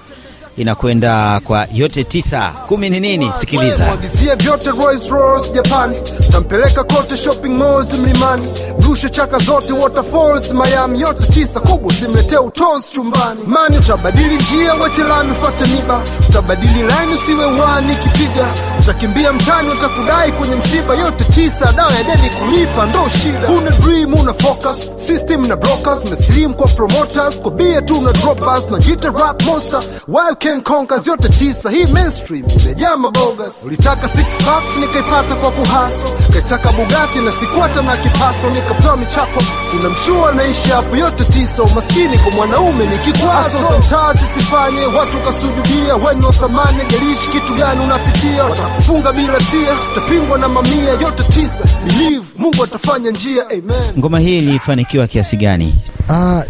inakwenda 0.63 1.39
kwa 1.43 1.67
yote 1.73 2.03
tisa. 2.03 2.51
Kumi 2.67 2.89
ni 2.89 2.99
nini? 2.99 3.31
Sikiliza. 3.39 3.85
Mwagizie 3.85 4.35
vyote 4.35 4.69
Rolls 4.69 5.09
Royce 5.09 5.49
Japan, 5.49 5.95
tampeleka 6.31 6.83
kote 6.83 7.17
shopping 7.17 7.49
malls 7.49 7.93
mlimani, 7.93 8.45
mrushe 8.81 9.09
chaka 9.09 9.37
zote 9.39 9.73
waterfalls 9.73 10.53
Miami, 10.53 11.01
yote 11.01 11.27
tisa 11.27 11.59
kubwa, 11.59 11.93
simletee 11.93 12.37
utos 12.37 12.91
chumbani. 12.91 13.39
Mani 13.47 13.77
utabadili 13.77 14.35
njia, 14.35 14.73
wache 14.73 15.03
lami 15.03 15.31
ufuate 15.31 15.65
miba, 15.65 16.01
utabadili 16.29 16.83
laini 16.83 17.13
usiwe 17.13 17.45
wani 17.45 17.95
kipiga, 17.95 18.45
utakimbia 18.79 19.33
mtani, 19.33 19.69
utakudai 19.69 20.31
kwenye 20.31 20.55
msiba, 20.55 20.95
yote 20.95 21.23
tisa, 21.23 21.73
dawa 21.75 21.91
ya 21.93 22.03
deni 22.03 22.29
kulipa 22.29 22.85
ndo 22.85 23.09
shida. 23.21 23.47
Una 23.47 23.69
dream, 23.69 24.08
focus, 24.43 24.89
system 25.07 25.47
na 25.47 25.55
brokers, 25.55 26.05
meslim 26.09 26.53
kwa 26.53 26.67
promoters, 26.67 27.41
kwa 27.41 27.51
bia 27.51 27.81
tu 27.81 28.01
na 28.01 28.11
droppers 28.13 28.65
na 28.71 28.77
jita 28.79 29.09
rap 29.11 29.43
monster, 29.45 29.81
while 30.07 30.35
can 30.35 30.61
conquer, 30.61 31.01
yote 31.05 31.29
tisa, 31.29 31.69
hii 31.69 31.85
mainstream 31.85 32.45
imejaa 32.59 32.97
mabogas. 32.97 33.63
Ulitaka 33.65 34.07
six 34.07 34.25
packs 34.45 34.77
nikaipata 34.79 35.35
kwa 35.35 35.51
kuhaso, 35.51 36.05
kaitaka 36.33 36.71
bugati 36.71 37.19
na 37.19 37.31
sikwata 37.31 37.81
na 37.81 37.97
kipaso, 37.97 38.49
nikapewa 38.49 38.97
michako, 38.97 39.41
kuna 39.71 39.89
mshua 39.89 40.31
naishi 40.31 40.69
hapo, 40.69 40.95
yote 40.95 41.23
tisa, 41.25 41.63
umaskini 41.63 42.17
kwa 42.17 42.31
mwanaume 42.31 42.85
ni 42.85 42.97
kikwazo. 42.97 43.57
sometimes 43.57 44.33
sifanye 44.37 44.85
watu 44.85 45.17
kasujudia, 45.17 45.95
weni 45.95 46.25
wa 46.25 46.33
thamani, 46.33 46.77
garishi 46.77 47.29
kitu 47.31 47.53
gani 47.53 47.83
unapitia, 47.83 48.43
watakufunga 48.43 49.13
bila 49.13 49.37
tia, 49.37 49.73
utapingwa 49.91 50.37
na 50.37 50.49
mamia, 50.49 50.89
yote 51.01 51.23
tisa, 51.23 51.63
believe 51.85 52.25
Mungu 52.37 52.63
atafanya 52.63 53.11
njia, 53.11 53.49
amen. 53.49 53.93
ngoma 53.99 54.19
hii 54.19 54.28
ilifanikiwa 54.37 55.07
kiasi 55.07 55.37
gani 55.37 55.75
Ah, 56.09 56.43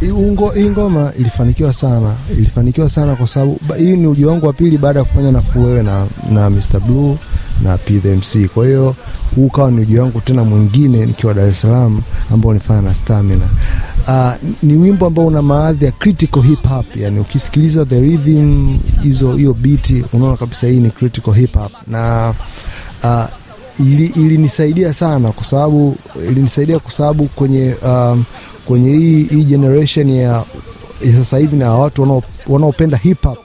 hii 0.56 0.70
ngoma 0.70 1.12
ilifanikiwa 1.20 1.74
sana 1.74 2.14
ilifanikiwa 2.38 2.90
sana 2.90 3.16
kwa 3.16 3.28
sababu 3.28 3.60
hii 3.78 3.98
ni 3.98 4.08
uji 4.08 4.26
wangu 4.26 4.46
wa 4.46 4.54
pili 4.54 4.78
baada 4.78 5.00
ya 5.00 5.06
kufanya 5.06 5.32
nafuu 5.32 5.64
wewe 5.66 5.84
na, 5.84 6.06
na 6.32 6.50
Mr 6.50 6.80
Blue 6.88 7.18
na 7.64 7.78
PMC. 7.78 8.48
Kwa 8.54 8.66
hiyo 8.66 8.96
huu 9.36 9.46
ukawa 9.46 9.72
ni 9.72 9.82
uji 9.82 10.00
wangu 10.00 10.22
tena 10.22 10.44
mwingine 10.44 11.06
nikiwa 11.06 11.34
Dar 11.34 11.48
es 11.48 11.62
Salaam 11.62 12.02
ambao 12.34 12.54
nilifanya 12.54 12.82
na 12.82 12.96
Stamina. 12.96 13.46
Uh, 14.08 14.32
ni 14.64 14.74
wimbo 14.78 15.06
ambao 15.06 15.28
una 15.28 15.42
maadhi 15.42 15.86
ya 15.86 15.92
critical 15.92 16.42
hip 16.44 16.68
hop, 16.68 16.86
yani 16.96 17.20
ukisikiliza 17.20 17.86
the 17.86 18.00
rhythm 18.00 18.78
hizo 19.04 19.34
hiyo 19.36 19.54
beat 19.54 19.94
unaona 20.14 20.38
kabisa 20.38 20.68
hii 20.68 20.80
ni 20.80 20.90
critical 20.92 21.32
hip 21.34 21.54
hop 21.56 21.72
na 21.88 22.34
uh, 23.04 23.26
ili 23.80 24.06
ilinisaidia 24.06 24.94
sana 24.94 25.32
kwa 25.32 25.44
sababu 25.44 25.96
ilinisaidia 26.30 26.80
kwa 26.80 26.92
sababu 26.92 27.26
kwenye 27.26 27.76
um, 27.86 28.24
kwenye 28.66 28.92
hii, 28.92 29.24
hii 29.24 29.44
generation 29.44 30.10
ya 30.10 30.44
sasa 31.18 31.38
hivi 31.38 31.56
na 31.56 31.74
watu 31.76 32.24
wanaopenda 32.48 32.98
hip 32.98 33.24
hop 33.24 33.38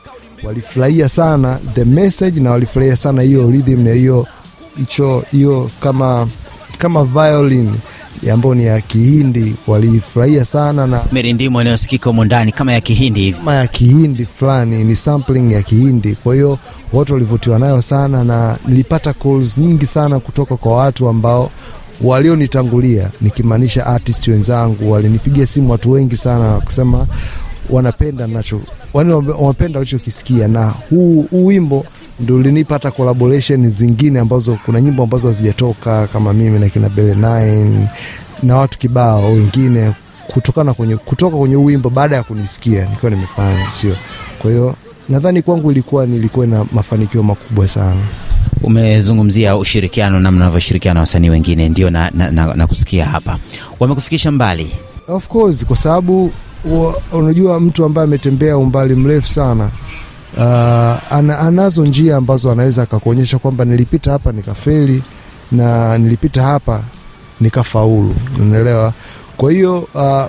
walifurahia 0.43 1.09
sana 1.09 1.59
the 1.75 1.85
message 1.85 2.41
na 2.41 2.51
walifurahia 2.51 2.97
sana 2.97 3.23
hiyo 3.23 3.51
rhythm 3.51 3.81
na 3.85 3.93
hiyo 3.93 4.27
hicho 4.77 5.25
hiyo 5.33 5.71
kama 5.81 6.29
kama 6.79 7.05
violin 7.05 7.75
ambayo 8.33 8.55
ni 8.55 8.65
ya 8.65 8.81
Kihindi 8.81 9.55
walifurahia 9.67 10.45
sana 10.45 10.87
na 10.87 11.03
mirindimo 11.13 11.61
inayosikika 11.61 12.11
humo 12.11 12.25
ndani 12.25 12.53
kama 12.53 12.73
ya 12.73 12.81
kihindi 12.81 13.21
hivi 13.21 13.37
kama 13.39 13.55
ya 13.55 13.67
Kihindi 13.67 14.25
fulani, 14.27 14.85
ni 14.85 14.97
sampling 14.97 15.53
ya 15.53 15.63
Kihindi. 15.63 16.15
Kwa 16.15 16.35
hiyo 16.35 16.59
watu 16.93 17.13
walivutiwa 17.13 17.59
nayo 17.59 17.83
sana, 17.83 18.25
na 18.25 18.57
nilipata 18.69 19.13
calls 19.13 19.59
nyingi 19.59 19.87
sana 19.87 20.21
kutoka 20.21 20.57
kwa 20.57 20.77
watu 20.77 21.09
ambao 21.09 21.51
walionitangulia, 22.03 23.11
nikimaanisha 23.21 23.87
artist 23.87 24.29
wenzangu. 24.29 24.93
Walinipigia 24.93 25.47
simu 25.47 25.71
watu 25.73 25.91
wengi 25.91 26.17
sana 26.17 26.51
na 26.53 26.61
kusema 26.61 27.07
wanapenda 27.71 28.27
nacho, 28.27 28.61
wanapenda 28.95 29.79
walichokisikia, 29.79 30.49
na 30.49 30.67
huu, 30.91 31.23
huu 31.31 31.47
wimbo 31.47 31.87
ndio 32.21 32.37
ulinipa 32.37 32.75
hata 32.75 32.91
collaboration 32.91 33.71
zingine 33.71 34.21
ambazo 34.21 34.59
kuna 34.67 34.81
nyimbo 34.81 35.03
ambazo 35.03 35.29
hazijatoka 35.29 36.07
kama 36.07 36.33
mimi 36.33 36.59
na 36.59 36.69
kina 36.69 36.89
Bele 36.89 37.15
9 37.15 37.87
na 38.43 38.57
watu 38.57 38.79
kibao 38.79 39.33
wengine 39.33 39.93
kutokana 40.27 40.75
kwenye 40.75 40.97
kutoka 40.97 41.37
kwenye 41.37 41.57
uwimbo 41.57 41.69
wimbo 41.69 41.91
baada 41.91 42.17
ya 42.17 42.23
kunisikia 42.23 42.85
nikiwa 42.89 43.11
nimefanya 43.11 43.71
sio? 43.71 43.97
Kwa 44.43 44.51
hiyo 44.51 44.75
nadhani 45.09 45.43
kwangu 45.43 45.71
ilikuwa 45.71 46.07
nilikuwa 46.07 46.47
na 46.47 46.65
mafanikio 46.73 47.23
makubwa 47.23 47.69
sana. 47.69 48.01
Umezungumzia 48.63 49.57
ushirikiano 49.57 50.21
namna 50.21 50.41
unavyoshirikiana 50.45 50.95
na 50.95 51.01
wasanii 51.01 51.31
wengine 51.31 51.69
ndio 51.69 51.91
na, 51.91 52.11
na, 52.11 52.31
na, 52.31 52.55
na 52.55 52.67
kusikia 52.67 53.07
hapa. 53.07 53.39
Wamekufikisha 53.81 54.31
mbali. 54.31 54.73
Of 55.09 55.29
course 55.29 55.65
kwa 55.65 55.77
sababu 55.77 56.33
unajua 57.13 57.61
mtu 57.61 57.85
ambaye 57.85 58.05
ametembea 58.05 58.57
umbali 58.59 58.95
mrefu 58.95 59.29
sana 59.29 59.71
uh, 60.37 60.43
ana, 61.13 61.39
anazo 61.39 61.87
njia 61.87 62.17
ambazo 62.17 62.51
anaweza 62.53 62.83
akakuonyesha 62.83 63.39
kwamba 63.39 63.65
nilipita 63.65 64.11
hapa 64.11 64.33
nikafeli 64.33 65.03
na 65.53 65.99
nilipita 65.99 66.43
hapa 66.43 66.83
nikafaulu. 67.41 68.15
Unaelewa? 68.41 68.93
Kwa 69.37 69.53
hiyo 69.53 69.89
uh, 69.95 70.25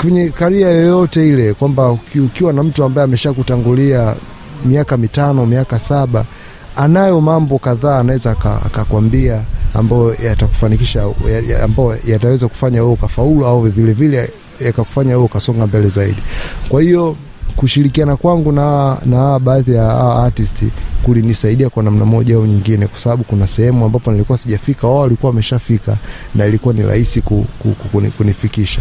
kwenye 0.00 0.28
karia 0.28 0.68
yoyote 0.70 1.28
ile 1.28 1.54
kwamba 1.54 1.90
ukiwa 2.24 2.52
na 2.52 2.62
mtu 2.62 2.84
ambaye 2.84 3.04
ameshakutangulia 3.04 4.14
miaka 4.64 4.96
mitano 4.96 5.46
miaka 5.46 5.78
saba 5.78 6.24
anayo 6.76 7.20
mambo 7.20 7.58
kadhaa 7.58 7.98
anaweza 7.98 8.30
akakwambia 8.66 9.40
ambayo 9.74 10.14
yatakufanikisha 10.24 11.00
ya- 11.00 11.40
ya- 11.48 11.62
ambayo 11.64 11.96
yataweza 12.06 12.48
kufanya 12.48 12.80
wewe 12.80 12.92
ukafaulu 12.92 13.46
au 13.46 13.60
vilevile 13.62 13.92
vile 14.22 14.30
yakakufanya 14.66 15.10
wewe 15.10 15.22
ukasonga 15.24 15.66
mbele 15.66 15.88
zaidi. 15.88 16.22
Kwa 16.68 16.82
hiyo 16.82 17.16
kushirikiana 17.56 18.16
kwangu 18.16 18.52
na 18.52 18.98
na 19.06 19.38
baadhi 19.38 19.72
ya 19.74 19.98
artist 20.24 20.62
kulinisaidia 21.02 21.70
kwa 21.70 21.82
namna 21.82 22.04
moja 22.04 22.36
au 22.36 22.46
nyingine, 22.46 22.86
kwa 22.86 22.98
sababu 22.98 23.24
kuna 23.24 23.46
sehemu 23.46 23.84
ambapo 23.84 24.12
nilikuwa 24.12 24.38
sijafika, 24.38 24.86
wao 24.88 24.98
walikuwa 25.00 25.30
wameshafika 25.30 25.96
na 26.34 26.46
ilikuwa 26.46 26.74
ni 26.74 26.82
rahisi 26.82 27.20
ku, 27.20 27.46
ku, 27.58 27.68
ku, 27.68 27.88
kuni- 27.88 28.10
kunifikisha. 28.10 28.80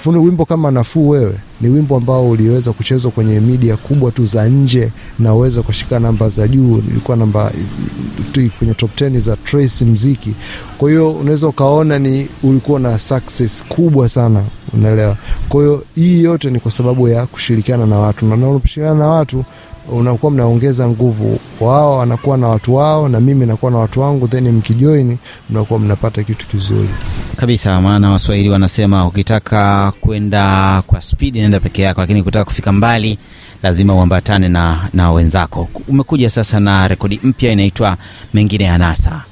Mfano 0.00 0.22
wimbo 0.22 0.44
kama 0.44 0.70
nafuu 0.70 1.08
wewe 1.08 1.34
ni 1.60 1.68
wimbo 1.68 1.96
ambao 1.96 2.30
uliweza 2.30 2.72
kuchezwa 2.72 3.10
kwenye 3.10 3.40
media 3.40 3.76
kubwa 3.76 4.10
tu 4.12 4.26
za 4.26 4.48
nje 4.48 4.90
na 5.18 5.34
uweza 5.34 5.62
kushika 5.62 5.98
namba 5.98 6.28
za 6.28 6.48
juu, 6.48 6.78
ilikuwa 6.90 7.16
namba 7.16 7.52
kwenye 8.58 8.74
top 8.74 8.90
10 9.00 9.20
za 9.20 9.36
Trace 9.36 9.84
mziki. 9.84 10.34
Kwa 10.78 10.90
hiyo 10.90 11.10
unaweza 11.12 11.48
ukaona 11.48 11.98
ni 11.98 12.28
ulikuwa 12.42 12.80
na 12.80 12.98
success 12.98 13.64
kubwa 13.68 14.08
sana 14.08 14.44
unaelewa. 14.74 15.16
Kwa 15.48 15.60
hiyo 15.62 15.84
hii 15.94 16.22
yote 16.22 16.50
ni 16.50 16.60
kwa 16.60 16.70
sababu 16.70 17.08
ya 17.08 17.26
kushirikiana 17.26 17.86
na 17.86 17.98
watu, 17.98 18.26
na 18.26 18.34
unaposhirikiana 18.34 18.98
na 18.98 19.06
watu 19.06 19.44
unakuwa 19.92 20.32
mnaongeza 20.32 20.88
nguvu, 20.88 21.40
wao 21.60 21.98
wanakuwa 21.98 22.38
na 22.38 22.48
watu 22.48 22.74
wao 22.74 23.08
na 23.08 23.20
mimi 23.20 23.46
nakuwa 23.46 23.72
na 23.72 23.78
watu 23.78 24.00
wangu, 24.00 24.28
then 24.28 24.48
mkijoini 24.52 25.18
mnakuwa 25.50 25.78
mnapata 25.80 26.22
kitu 26.22 26.46
kizuri. 26.46 26.88
kabisa 27.36 27.80
maana 27.80 28.10
waswahili 28.10 28.50
wanasema 28.50 29.06
ukitaka 29.06 29.92
kwenda 30.00 30.82
kwa 30.86 31.00
spidi 31.02 31.40
nenda 31.40 31.60
peke 31.60 31.82
yako 31.82 32.00
lakini 32.00 32.20
ukitaka 32.20 32.44
kufika 32.44 32.72
mbali 32.72 33.18
lazima 33.62 33.94
uambatane 33.94 34.48
na, 34.48 34.88
na 34.94 35.12
wenzako. 35.12 35.68
Umekuja 35.88 36.30
sasa 36.30 36.60
na 36.60 36.88
rekodi 36.88 37.20
mpya 37.22 37.52
inaitwa 37.52 37.96
mengine 38.34 38.64
ya 38.64 38.78
nasa. 38.78 39.22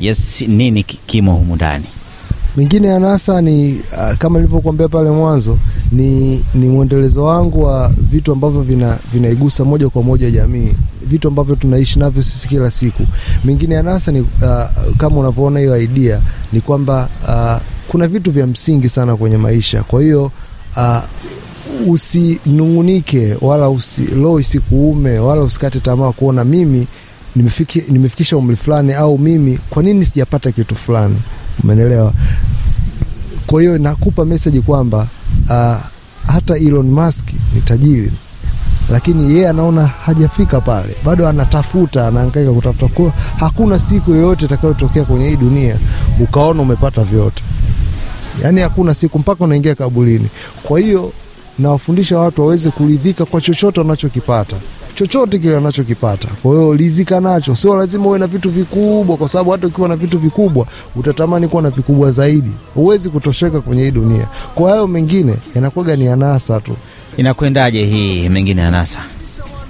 Yes 0.00 0.42
nini 0.48 0.82
kimo 0.82 1.32
humu 1.32 1.54
ndani 1.56 1.84
Mingine 2.58 2.88
ya 2.88 2.98
NASA 3.00 3.40
ni 3.42 3.72
uh, 3.72 4.16
kama 4.18 4.38
nilivyokuambia 4.38 4.88
pale 4.88 5.10
mwanzo 5.10 5.58
ni, 5.92 6.44
ni 6.54 6.68
mwendelezo 6.68 7.24
wangu 7.24 7.62
wa 7.64 7.88
vitu 8.10 8.32
ambavyo 8.32 8.62
vina, 8.62 8.98
vinaigusa 9.12 9.64
moja 9.64 9.88
kwa 9.88 10.02
moja 10.02 10.30
jamii, 10.30 10.72
vitu 11.06 11.28
ambavyo 11.28 11.56
tunaishi 11.56 11.98
navyo 11.98 12.22
sisi 12.22 12.48
kila 12.48 12.70
siku. 12.70 13.02
Mengine 13.44 13.74
ya 13.74 13.82
NASA 13.82 14.12
ni 14.12 14.20
uh, 14.20 14.26
kama 14.96 15.16
unavyoona 15.16 15.60
hiyo 15.60 15.78
idea 15.82 16.20
ni 16.52 16.60
kwamba 16.60 17.08
uh, 17.28 17.62
kuna 17.88 18.08
vitu 18.08 18.30
vya 18.30 18.46
msingi 18.46 18.88
sana 18.88 19.16
kwenye 19.16 19.36
maisha, 19.36 19.82
kwa 19.82 20.02
hiyo 20.02 20.30
uh, 20.76 20.98
usinungunike 21.86 23.36
wala 23.40 23.70
usi, 23.70 24.02
lo 24.02 24.40
isikuume 24.40 25.18
wala 25.18 25.42
usikate 25.42 25.80
tamaa 25.80 26.12
kuona 26.12 26.44
mimi 26.44 26.86
nimefiki, 27.36 27.82
nimefikisha 27.90 28.36
umri 28.36 28.56
fulani 28.56 28.92
au 28.92 29.18
mimi 29.18 29.58
kwa 29.70 29.82
nini 29.82 30.04
sijapata 30.04 30.52
kitu 30.52 30.74
fulani? 30.74 31.16
Umenelewa 31.64 32.12
kwa 33.48 33.60
hiyo 33.60 33.78
nakupa 33.78 34.24
meseji 34.24 34.60
kwamba 34.60 35.06
uh, 35.50 35.76
hata 36.32 36.56
Elon 36.56 36.90
Musk 36.90 37.26
ni 37.54 37.60
tajiri 37.60 38.12
lakini 38.92 39.34
yeye 39.34 39.48
anaona 39.48 39.86
hajafika 39.86 40.60
pale. 40.60 40.94
Bado 41.04 41.28
anatafuta 41.28 42.06
anaangaika 42.08 42.52
kutafuta. 42.52 42.88
Kwa 42.88 43.12
hakuna 43.40 43.78
siku 43.78 44.10
yoyote 44.10 44.44
itakayotokea 44.44 45.04
kwenye 45.04 45.28
hii 45.28 45.36
dunia 45.36 45.76
ukaona 46.20 46.62
umepata 46.62 47.04
vyote. 47.04 47.42
Yaani 48.42 48.60
hakuna 48.60 48.94
siku 48.94 49.18
mpaka 49.18 49.44
unaingia 49.44 49.74
kaburini. 49.74 50.28
Kwa 50.62 50.80
hiyo 50.80 51.12
nawafundisha 51.58 52.18
watu 52.18 52.40
waweze 52.40 52.70
kuridhika 52.70 53.24
kwa 53.24 53.40
chochote 53.40 53.80
wanachokipata 53.80 54.56
chochote 54.98 55.38
kile 55.38 55.56
anachokipata. 55.56 56.28
kwa 56.42 56.52
hiyo 56.52 56.74
lizika 56.74 57.20
nacho. 57.20 57.54
Sio 57.54 57.76
lazima 57.76 58.06
uwe 58.06 58.18
na 58.18 58.26
vitu 58.26 58.50
vikubwa 58.50 59.16
kwa 59.16 59.28
sababu 59.28 59.50
hata 59.50 59.66
ukiwa 59.66 59.88
na 59.88 59.96
vitu 59.96 60.18
vikubwa 60.18 60.66
utatamani 60.96 61.48
kuwa 61.48 61.62
na 61.62 61.70
vikubwa 61.70 62.10
zaidi. 62.10 62.50
Huwezi 62.74 63.10
kutosheka 63.10 63.60
kwenye 63.60 63.82
hii 63.84 63.90
dunia. 63.90 64.26
Kwa 64.54 64.70
hayo 64.70 64.86
mengine 64.86 65.34
yanakuwaga 65.54 65.96
ni 65.96 66.08
anasa 66.08 66.60
tu. 66.60 66.72
Inakwendaje 67.16 67.84
hii 67.86 68.28
mengine 68.28 68.62
ya 68.62 68.70
nasa 68.70 69.00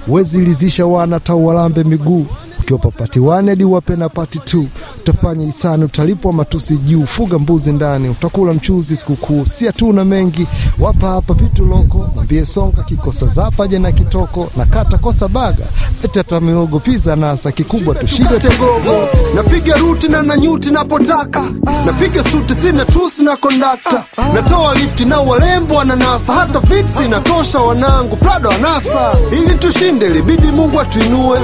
wezi 0.08 0.40
lizisha 0.40 0.87
wana 0.87 1.20
tau 1.20 1.47
walambe 1.47 1.85
miguu. 1.85 2.26
Ukiwa 2.61 2.78
papati 2.78 3.20
wane 3.20 3.50
hadi 3.50 3.64
wape 3.64 3.97
na 3.97 4.08
pati 4.08 4.38
tu 4.38 4.66
utafanya 5.10 5.44
hisani 5.46 5.84
utalipwa 5.84 6.32
matusi 6.32 6.76
juu 6.76 7.06
fuga 7.06 7.38
mbuzi 7.38 7.72
ndani 7.72 8.08
utakula 8.08 8.52
mchuzi 8.54 8.96
sikukuu 8.96 9.46
si 9.46 9.66
hatuna 9.66 10.04
mengi. 10.04 10.46
Wapa 10.78 11.06
hapa 11.08 11.34
vitu 11.34 11.64
loko 11.64 12.10
mwambie 12.14 12.46
songa 12.46 12.82
kikosa 12.82 13.26
zapa 13.26 13.68
je 13.68 13.78
na 13.78 13.92
kitoko 13.92 14.50
na 14.56 14.66
kata 14.66 14.98
kosa 14.98 15.28
baga. 15.28 15.64
Ete 16.04 16.18
hata 16.20 16.40
miogo 16.40 16.78
piza 16.78 17.16
nasa 17.16 17.52
kikubwa 17.52 17.94
tushinde 17.94 18.38
tengogo, 18.38 19.08
napiga 19.34 19.76
ruti 19.76 20.08
na 20.08 20.22
nanyuti 20.22 20.70
napotaka. 20.70 21.42
Napiga 21.86 22.22
suti 22.24 22.54
sina 22.54 22.84
tusi 22.84 23.22
na 23.22 23.36
kondakta. 23.36 24.04
Natoa 24.34 24.74
lifti 24.74 25.04
na 25.04 25.20
walembo 25.20 25.74
wananasa. 25.74 26.32
Hata 26.34 26.60
fitsi 26.60 27.08
natosha 27.08 27.58
wanangu 27.58 28.16
prado 28.16 28.50
anasa. 28.50 29.12
Ili 29.32 29.54
tushinde 29.54 30.08
libidi 30.08 30.46
mungu 30.46 30.80
atuinue 30.80 31.38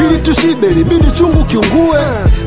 ili 0.00 0.18
tushibe 0.18 0.68
libidi 0.68 1.10
chungu 1.10 1.44
kiungue. 1.44 1.98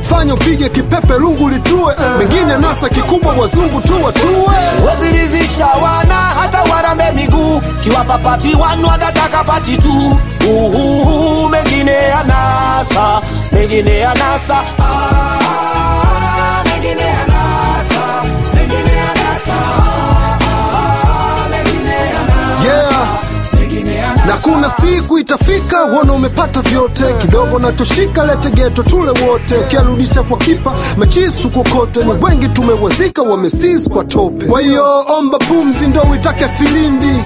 Fanya 0.01 0.33
upige 0.33 0.69
kipepe 0.69 1.13
lungu 1.13 1.49
litue. 1.49 1.93
Mengine 2.19 2.57
nasa 2.57 2.89
kikubwa 2.89 3.33
wazungu 3.33 3.81
tu 3.81 4.03
watue. 4.03 4.85
Wazirizisha 4.87 5.65
wana 5.67 6.13
hata 6.15 6.63
warambe 6.63 7.11
miguu. 7.11 7.61
Kiwapa 7.83 8.17
pati 8.17 8.55
pati 9.43 9.77
tu. 9.77 10.19
Uhuhu 10.49 11.49
mengine 11.49 11.91
ya 11.91 12.23
nasa 12.23 13.21
mengine 13.51 13.97
ya 13.99 14.13
nasa. 14.13 14.57
Ah, 14.79 16.63
mengine 16.65 17.01
ya 17.01 17.25
nasa, 17.27 18.23
mengine 18.55 18.93
ya 18.97 19.13
nasa. 19.13 19.57
Na 24.27 24.33
kuna 24.37 24.69
siku 24.69 25.19
itafika 25.19 25.85
uona 25.85 26.13
umepata 26.13 26.61
vyote. 26.61 27.03
Kidogo 27.21 27.59
nachoshika 27.59 28.23
lete 28.25 28.49
geto 28.51 28.83
tule 28.83 29.11
wote. 29.27 29.55
Ukiarudisha 29.55 30.23
kwa 30.23 30.37
kipa 30.37 30.73
machisu 30.97 31.49
kokote 31.49 32.03
ni 32.03 32.11
wengi 32.25 32.47
tumewazika 32.47 33.21
wamesis 33.21 33.89
kwa 33.89 34.03
tope. 34.03 34.45
Kwa 34.45 34.61
hiyo 34.61 35.05
omba 35.17 35.37
pumzi 35.37 35.87
ndo 35.87 36.01
uitake 36.11 36.47
filimbi 36.47 37.23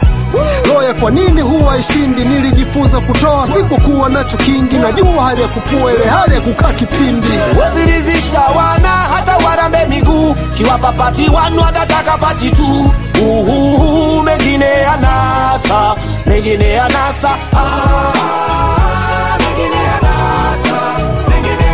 loya 0.67 0.93
kwa 0.93 1.11
nini 1.11 1.41
huwa 1.41 1.77
ishindi? 1.77 2.25
Nilijifunza 2.25 2.99
kutoa 2.99 3.47
sikukuwa 3.47 4.09
nacho 4.09 4.37
kingi. 4.37 4.75
Najua 4.75 5.23
hali 5.25 5.41
ya 5.41 5.47
kufua 5.47 5.91
ile 5.93 6.05
hali 6.05 6.33
ya 6.35 6.41
kukaa 6.41 6.73
kipindi. 6.73 7.27
Wazirizisha 7.61 8.39
wana 8.57 8.87
hata 8.89 9.37
warambe 9.37 9.85
miguu. 9.85 10.35
Kiwapa 10.57 10.91
pati 10.91 11.29
wanu 11.29 11.61
watataka 11.61 12.17
pati 12.17 12.49
tu. 12.49 12.91
Uhuhu 13.21 14.23
mengine 14.23 14.65
ya 14.65 14.97
nasa 14.97 15.95
mengine 16.25 16.69
ya 16.71 16.83
nasa. 16.89 17.29
Ah, 17.53 19.37
mengine. 19.39 19.75
Ah, 20.01 21.67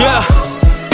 yeah. 0.00 0.24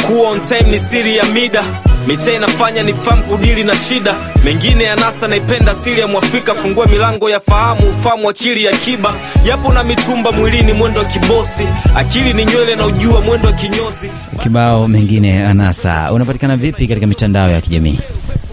kuwa 0.06 0.30
on 0.30 0.40
time 0.40 0.70
ni 0.70 0.78
siri 0.78 1.16
ya 1.16 1.24
mida 1.24 1.64
mitaa 2.06 2.32
inafanya 2.32 2.82
ni 2.82 2.94
famu 2.94 3.22
kudili 3.22 3.64
na 3.64 3.76
shida. 3.76 4.14
Mengine 4.44 4.84
ya 4.84 4.96
nasa 4.96 5.28
naipenda 5.28 5.74
siri 5.74 6.00
ya 6.00 6.06
mwafrika 6.06 6.54
fungua 6.54 6.86
milango 6.86 7.30
ya 7.30 7.40
fahamu 7.40 7.80
ufahamu 7.90 8.30
akili 8.30 8.64
ya 8.64 8.72
kiba 8.72 9.14
japo 9.44 9.72
na 9.72 9.84
mitumba 9.84 10.32
mwilini 10.32 10.72
mwendo 10.72 11.00
wa 11.00 11.06
kibosi. 11.06 11.68
Akili 11.96 12.32
ni 12.32 12.44
nywele 12.44 12.76
na 12.76 12.86
ujua 12.86 13.20
mwendo 13.20 13.46
wa 13.48 13.54
kinyozi. 13.54 14.10
Kibao 14.42 14.88
mengine 14.88 15.46
anasa, 15.46 16.12
unapatikana 16.12 16.56
vipi 16.56 16.88
katika 16.88 17.06
mitandao 17.06 17.48
ya 17.50 17.60
kijamii? 17.60 17.98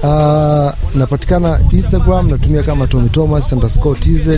Uh, 0.04 0.72
napatikana 0.96 1.60
Instagram 1.72 2.30
natumia 2.30 2.64
kama 2.64 2.88
Tommy 2.88 3.10
Thomas 3.10 3.52
underscore 3.54 4.00
tz. 4.00 4.28
Uh, 4.28 4.38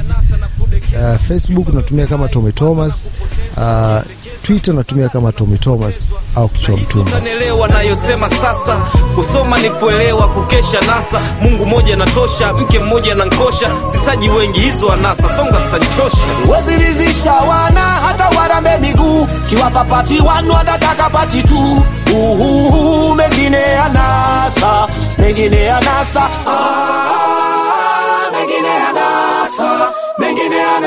Facebook 1.28 1.74
natumia 1.74 2.08
kama 2.08 2.28
Tommy 2.28 2.52
Thomas. 2.52 3.10
Uh, 3.58 4.00
Twitter 4.44 4.74
natumia 4.74 5.10
kama 5.10 5.32
Tommy 5.32 5.58
Thomas 5.58 6.12
au 6.36 6.48
kichwa 6.50 6.78
mtumba. 6.78 7.20
Naelewa 7.20 7.68
nayosema 7.68 8.30
sasa 8.30 8.76
kusoma 9.16 9.58
ni 9.60 9.70
kuelewa 9.70 10.28
kukesha 10.28 10.82
nasa. 10.82 11.22
Mungu 11.42 11.66
mmoja 11.66 11.96
natosha 11.96 12.54
mke 12.54 12.80
mmoja 12.80 13.16
na 13.16 13.26
nkosha 13.26 13.70
sitaji 13.92 14.30
wengi 14.30 14.60
hizo 14.60 14.92
anasa. 14.92 15.30
Songa 15.38 15.60
stanichosha 15.68 16.28
wazirizisha 16.52 17.32
wana 17.34 17.82
hata 17.82 18.30
warambe 18.30 18.78
miguu. 18.78 19.28
Kiwapa 19.50 19.84
pati 19.84 20.20
wanu 20.20 20.54
watataka 20.54 21.10
pati 21.10 21.42
tu. 21.44 21.84
Uhuhu 22.14 23.16
mengine 23.16 23.58
ya 23.62 23.90
nasa 23.90 24.88
mengine 25.18 25.64
ya 25.64 25.80
nasa 25.82 26.30
Ah, 26.48 28.32
mengine 28.32 28.70
anasa, 28.90 29.64
nasa 29.64 29.92
mengine 30.20 30.58
ya 30.58 30.80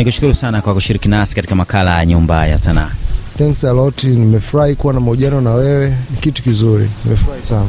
nikushukuru 0.00 0.34
sana 0.34 0.60
kwa 0.62 0.74
kushiriki 0.74 1.08
nasi 1.08 1.34
katika 1.34 1.54
makala 1.54 1.98
ya 1.98 2.06
nyumba 2.06 2.46
ya 2.46 2.58
sanaa. 2.58 2.90
Thanks 3.38 3.64
a 3.64 3.72
lot, 3.72 4.04
nimefurahi 4.08 4.74
kuwa 4.74 4.92
na 4.94 5.00
mahojiano 5.00 5.40
na 5.40 5.50
wewe, 5.50 5.88
ni 6.10 6.16
kitu 6.20 6.42
kizuri, 6.42 6.90
nimefurahi 7.04 7.42
sana. 7.42 7.66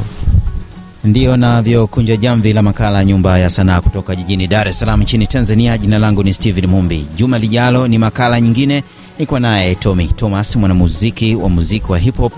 ndiyo 1.04 1.36
navyokunja 1.36 2.16
jamvi 2.16 2.52
la 2.52 2.62
makala 2.62 2.98
ya 2.98 3.04
nyumba 3.04 3.38
ya 3.38 3.50
sanaa 3.50 3.80
kutoka 3.80 4.16
jijini 4.16 4.46
dar 4.46 4.68
es 4.68 4.78
salaam 4.78 5.02
nchini 5.02 5.26
tanzania. 5.26 5.78
Jina 5.78 5.98
langu 5.98 6.22
ni 6.22 6.32
stephen 6.32 6.66
mumbi. 6.66 7.06
Juma 7.16 7.38
lijalo 7.38 7.88
ni 7.88 7.98
makala 7.98 8.40
nyingine. 8.40 8.84
Nikuwa 9.18 9.40
naye 9.40 9.74
tommy 9.74 10.06
thomas 10.06 10.56
mwanamuziki 10.56 11.34
wa 11.34 11.48
muziki 11.48 11.92
wa 11.92 11.98
hip 11.98 12.16
hop 12.16 12.32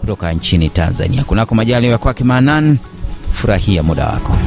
kutoka 0.00 0.32
nchini 0.32 0.68
tanzania. 0.68 1.24
Kunako 1.24 1.54
majali 1.54 1.86
ya 1.90 1.98
kwake 1.98 2.24
maanan 2.24 2.78
furahia 3.32 3.82
muda 3.82 4.06
wako 4.06 4.38